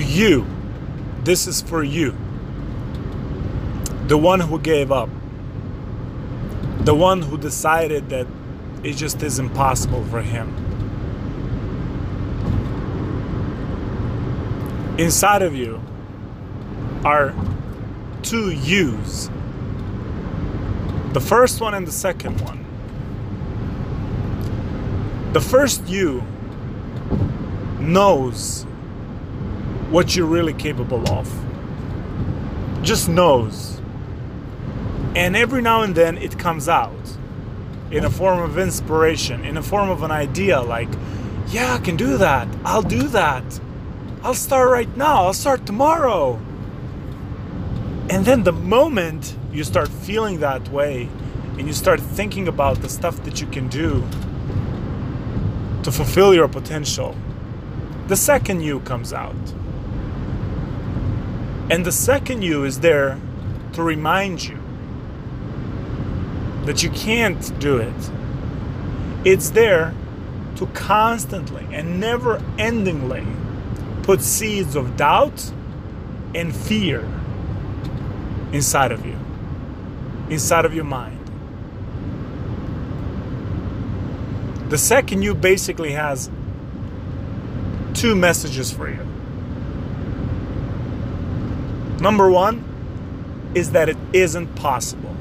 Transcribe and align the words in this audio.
You, 0.00 0.46
this 1.24 1.46
is 1.46 1.62
for 1.62 1.82
you. 1.82 2.14
The 4.08 4.18
one 4.18 4.40
who 4.40 4.58
gave 4.58 4.92
up. 4.92 5.08
The 6.80 6.94
one 6.94 7.22
who 7.22 7.38
decided 7.38 8.08
that 8.10 8.26
it 8.82 8.94
just 8.94 9.22
is 9.22 9.38
impossible 9.38 10.04
for 10.04 10.22
him. 10.22 10.54
Inside 14.98 15.42
of 15.42 15.54
you 15.54 15.80
are 17.04 17.34
two 18.22 18.50
yous 18.50 19.28
the 21.16 21.20
first 21.22 21.62
one 21.62 21.72
and 21.72 21.86
the 21.86 21.92
second 21.92 22.42
one. 22.42 22.62
The 25.32 25.40
first 25.40 25.88
you 25.88 26.22
knows 27.80 28.65
what 29.96 30.14
you're 30.14 30.26
really 30.26 30.52
capable 30.52 31.08
of. 31.08 31.26
Just 32.82 33.08
knows. 33.08 33.80
And 35.14 35.34
every 35.34 35.62
now 35.62 35.84
and 35.84 35.94
then 35.94 36.18
it 36.18 36.38
comes 36.38 36.68
out 36.68 37.16
in 37.90 38.04
a 38.04 38.10
form 38.10 38.40
of 38.40 38.58
inspiration, 38.58 39.42
in 39.42 39.56
a 39.56 39.62
form 39.62 39.88
of 39.88 40.02
an 40.02 40.10
idea 40.10 40.60
like, 40.60 40.90
yeah, 41.48 41.72
I 41.72 41.78
can 41.78 41.96
do 41.96 42.18
that. 42.18 42.46
I'll 42.62 42.82
do 42.82 43.04
that. 43.04 43.58
I'll 44.22 44.34
start 44.34 44.68
right 44.68 44.94
now. 44.98 45.24
I'll 45.24 45.32
start 45.32 45.64
tomorrow. 45.64 46.38
And 48.10 48.26
then 48.26 48.42
the 48.42 48.52
moment 48.52 49.34
you 49.50 49.64
start 49.64 49.88
feeling 49.88 50.40
that 50.40 50.68
way 50.68 51.08
and 51.56 51.66
you 51.66 51.72
start 51.72 52.00
thinking 52.00 52.48
about 52.48 52.82
the 52.82 52.90
stuff 52.90 53.24
that 53.24 53.40
you 53.40 53.46
can 53.46 53.66
do 53.68 54.04
to 55.84 55.90
fulfill 55.90 56.34
your 56.34 56.48
potential, 56.48 57.16
the 58.08 58.16
second 58.16 58.60
you 58.60 58.80
comes 58.80 59.14
out. 59.14 59.34
And 61.68 61.84
the 61.84 61.92
second 61.92 62.42
you 62.42 62.64
is 62.64 62.80
there 62.80 63.18
to 63.72 63.82
remind 63.82 64.44
you 64.44 64.58
that 66.64 66.82
you 66.82 66.90
can't 66.90 67.58
do 67.58 67.78
it. 67.78 68.10
It's 69.24 69.50
there 69.50 69.92
to 70.56 70.66
constantly 70.68 71.66
and 71.72 71.98
never 71.98 72.38
endingly 72.56 73.26
put 74.04 74.22
seeds 74.22 74.76
of 74.76 74.96
doubt 74.96 75.52
and 76.34 76.54
fear 76.54 77.00
inside 78.52 78.92
of 78.92 79.04
you, 79.04 79.18
inside 80.30 80.64
of 80.64 80.74
your 80.74 80.84
mind. 80.84 81.18
The 84.70 84.78
second 84.78 85.22
you 85.22 85.34
basically 85.34 85.92
has 85.92 86.30
two 87.94 88.14
messages 88.14 88.70
for 88.72 88.88
you. 88.88 89.15
Number 92.00 92.30
one 92.30 93.52
is 93.54 93.70
that 93.70 93.88
it 93.88 93.96
isn't 94.12 94.54
possible. 94.54 95.16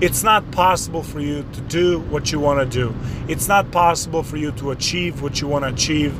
It's 0.00 0.22
not 0.22 0.50
possible 0.50 1.02
for 1.02 1.20
you 1.20 1.44
to 1.52 1.60
do 1.62 2.00
what 2.00 2.32
you 2.32 2.40
want 2.40 2.60
to 2.60 2.66
do. 2.66 2.94
It's 3.28 3.48
not 3.48 3.70
possible 3.70 4.22
for 4.22 4.38
you 4.38 4.50
to 4.52 4.70
achieve 4.70 5.20
what 5.20 5.42
you 5.42 5.48
want 5.48 5.64
to 5.64 5.68
achieve. 5.68 6.18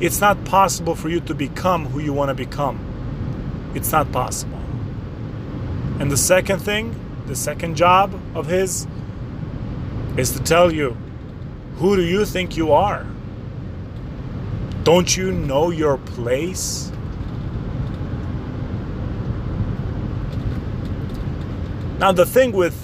It's 0.00 0.20
not 0.20 0.44
possible 0.44 0.96
for 0.96 1.08
you 1.08 1.20
to 1.20 1.34
become 1.34 1.86
who 1.86 2.00
you 2.00 2.12
want 2.12 2.30
to 2.30 2.34
become. 2.34 2.80
It's 3.76 3.92
not 3.92 4.10
possible. 4.10 4.58
And 6.00 6.10
the 6.10 6.16
second 6.16 6.58
thing, 6.58 6.96
the 7.28 7.36
second 7.36 7.76
job 7.76 8.20
of 8.34 8.48
his, 8.48 8.88
is 10.16 10.32
to 10.32 10.42
tell 10.42 10.72
you 10.72 10.96
who 11.76 11.94
do 11.94 12.02
you 12.02 12.24
think 12.24 12.56
you 12.56 12.72
are? 12.72 13.06
Don't 14.82 15.16
you 15.16 15.30
know 15.30 15.70
your 15.70 15.96
place? 15.96 16.90
Now, 22.02 22.10
the 22.10 22.26
thing 22.26 22.50
with 22.50 22.74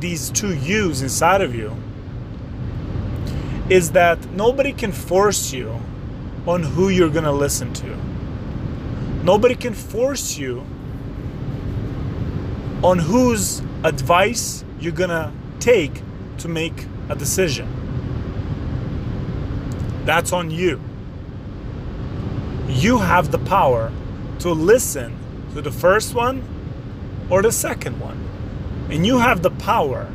these 0.00 0.30
two 0.30 0.54
yous 0.54 1.02
inside 1.02 1.42
of 1.42 1.54
you 1.54 1.76
is 3.68 3.90
that 3.90 4.24
nobody 4.30 4.72
can 4.72 4.90
force 4.90 5.52
you 5.52 5.78
on 6.46 6.62
who 6.62 6.88
you're 6.88 7.10
going 7.10 7.24
to 7.24 7.30
listen 7.30 7.74
to. 7.74 7.94
Nobody 9.22 9.54
can 9.54 9.74
force 9.74 10.38
you 10.38 10.64
on 12.82 12.98
whose 12.98 13.60
advice 13.84 14.64
you're 14.80 14.92
gonna 14.92 15.30
take 15.60 16.00
to 16.38 16.48
make 16.48 16.86
a 17.10 17.14
decision. 17.14 17.68
That's 20.06 20.32
on 20.32 20.50
you. 20.50 20.80
You 22.66 22.96
have 22.96 23.30
the 23.30 23.40
power 23.40 23.92
to 24.38 24.52
listen 24.52 25.18
to 25.52 25.60
the 25.60 25.70
first 25.70 26.14
one 26.14 26.42
or 27.28 27.42
the 27.42 27.52
second 27.52 28.00
one. 28.00 28.27
And 28.90 29.06
you 29.06 29.18
have 29.18 29.42
the 29.42 29.50
power 29.50 30.10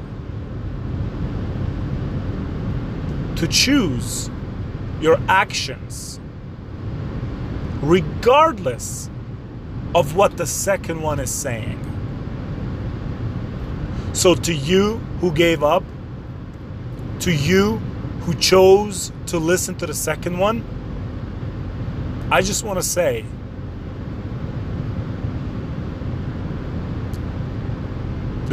to 3.36 3.48
choose 3.48 4.30
your 5.02 5.20
actions 5.28 6.20
regardless 7.82 9.10
of 9.94 10.16
what 10.16 10.38
the 10.38 10.48
second 10.48 11.02
one 11.02 11.20
is 11.20 11.30
saying. 11.30 11.80
So, 14.14 14.36
to 14.36 14.54
you 14.54 14.98
who 15.20 15.32
gave 15.32 15.64
up, 15.64 15.84
to 17.20 17.34
you 17.34 17.78
who 18.22 18.34
chose 18.36 19.12
to 19.28 19.38
listen 19.38 19.76
to 19.76 19.86
the 19.86 19.94
second 19.94 20.38
one, 20.38 20.64
I 22.32 22.42
just 22.42 22.64
want 22.64 22.80
to 22.80 22.84
say 22.84 23.26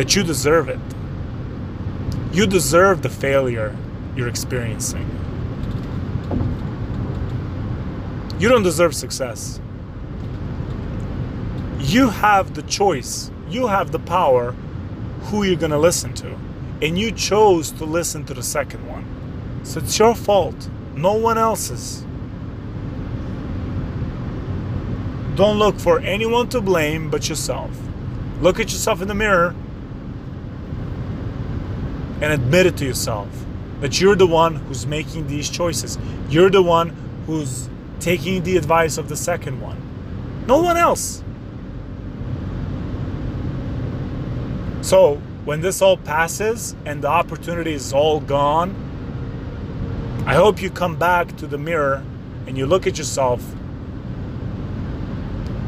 that 0.01 0.17
you 0.17 0.23
deserve 0.23 0.71
it. 0.71 0.79
You 2.33 2.47
deserve 2.47 3.03
the 3.03 3.11
failure 3.11 3.77
you're 4.17 4.29
experiencing. 4.29 5.07
You 8.39 8.49
don't 8.49 8.63
deserve 8.63 8.95
success. 8.95 9.61
You 11.81 12.09
have 12.09 12.55
the 12.55 12.63
choice, 12.63 13.31
you 13.51 13.67
have 13.67 13.93
the 13.93 13.99
power 13.99 14.53
who 15.25 15.43
you're 15.43 15.57
going 15.57 15.71
to 15.71 15.79
listen 15.79 16.15
to. 16.15 16.35
And 16.81 16.97
you 16.97 17.13
chose 17.13 17.71
to 17.73 17.85
listen 17.85 18.25
to 18.25 18.33
the 18.33 18.43
second 18.43 18.89
one. 18.89 19.05
So 19.65 19.81
it's 19.81 19.99
your 19.99 20.15
fault, 20.15 20.71
no 20.95 21.13
one 21.13 21.37
else's. 21.37 22.07
Don't 25.35 25.59
look 25.59 25.79
for 25.79 26.01
anyone 26.01 26.49
to 26.49 26.63
blame 26.63 27.11
but 27.11 27.29
yourself. 27.29 27.71
Look 28.41 28.59
at 28.59 28.73
yourself 28.73 29.03
in 29.03 29.09
the 29.09 29.15
mirror 29.15 29.55
and 32.21 32.33
admit 32.33 32.67
it 32.67 32.77
to 32.79 32.85
yourself 32.85 33.29
that 33.81 34.01
you're 34.01 34.17
the 34.17 34.27
one 34.27 34.57
who's 34.57 34.87
making 34.87 35.27
these 35.27 35.49
choices. 35.49 35.99
You're 36.29 36.51
the 36.51 36.63
one 36.63 36.91
who's 37.27 37.69
taking 37.99 38.43
the 38.43 38.57
advice 38.57 38.99
of 38.99 39.09
the 39.09 39.17
second 39.17 39.61
one. 39.61 39.77
No 40.47 40.63
one 40.63 40.77
else. 40.77 41.23
So, 44.83 45.17
when 45.45 45.61
this 45.61 45.81
all 45.83 45.97
passes 45.97 46.75
and 46.85 47.03
the 47.03 47.09
opportunity 47.09 47.73
is 47.73 47.93
all 47.93 48.21
gone, 48.21 48.75
I 50.27 50.35
hope 50.35 50.61
you 50.61 50.71
come 50.71 50.97
back 50.97 51.37
to 51.39 51.47
the 51.47 51.59
mirror 51.59 52.05
and 52.47 52.57
you 52.59 52.67
look 52.67 52.87
at 52.87 52.99
yourself 52.99 53.43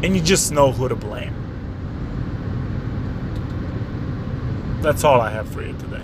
and 0.03 0.17
you 0.17 0.21
just 0.21 0.53
know 0.53 0.73
who 0.73 0.89
to 0.89 0.97
blame. 0.97 1.35
That's 4.83 5.05
all 5.05 5.21
I 5.21 5.31
have 5.31 5.49
for 5.49 5.63
you 5.63 5.73
today. 5.75 6.03